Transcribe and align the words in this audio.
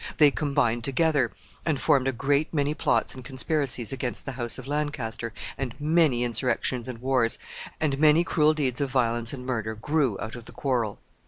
They 0.17 0.31
combined 0.31 0.83
together, 0.83 1.31
and 1.63 1.79
formed 1.79 2.07
a 2.07 2.11
great 2.11 2.51
many 2.51 2.73
plots 2.73 3.13
and 3.13 3.23
conspiracies 3.23 3.93
against 3.93 4.25
the 4.25 4.31
house 4.31 4.57
of 4.57 4.65
Lancaster, 4.65 5.31
and 5.59 5.79
many 5.79 6.23
insurrections 6.23 6.87
and 6.87 6.97
wars, 6.99 7.37
and 7.79 7.99
many 7.99 8.23
cruel 8.23 8.55
deeds 8.55 8.81
of 8.81 8.89
violence 8.89 9.31
and 9.31 9.45
murder 9.45 9.75
grew 9.75 10.19
out 10.19 10.33
of 10.35 10.45
the 10.45 10.53
quarrel. 10.53 10.97